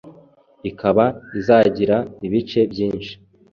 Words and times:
ikaba 0.69 1.05
izagira 1.39 1.97
ibice 2.25 2.61
byinshi 2.71 3.11